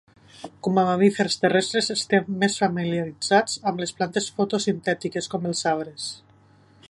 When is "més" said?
2.45-2.55